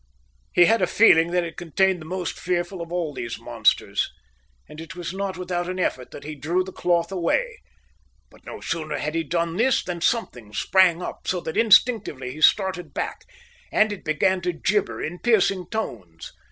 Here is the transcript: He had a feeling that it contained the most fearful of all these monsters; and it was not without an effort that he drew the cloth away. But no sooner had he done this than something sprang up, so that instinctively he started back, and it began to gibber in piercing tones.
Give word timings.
He 0.51 0.65
had 0.65 0.81
a 0.81 0.87
feeling 0.87 1.29
that 1.29 1.43
it 1.43 1.57
contained 1.57 2.01
the 2.01 2.05
most 2.05 2.39
fearful 2.39 2.81
of 2.81 2.91
all 2.91 3.13
these 3.13 3.39
monsters; 3.39 4.11
and 4.67 4.81
it 4.81 4.95
was 4.95 5.13
not 5.13 5.37
without 5.37 5.69
an 5.69 5.77
effort 5.79 6.09
that 6.09 6.23
he 6.23 6.33
drew 6.33 6.63
the 6.63 6.71
cloth 6.71 7.11
away. 7.11 7.59
But 8.31 8.43
no 8.43 8.61
sooner 8.61 8.97
had 8.97 9.13
he 9.13 9.23
done 9.23 9.57
this 9.57 9.83
than 9.83 10.01
something 10.01 10.53
sprang 10.53 11.03
up, 11.03 11.27
so 11.27 11.39
that 11.41 11.55
instinctively 11.55 12.31
he 12.33 12.41
started 12.41 12.95
back, 12.95 13.25
and 13.71 13.93
it 13.93 14.03
began 14.03 14.41
to 14.41 14.53
gibber 14.53 15.03
in 15.03 15.19
piercing 15.19 15.67
tones. 15.69 16.33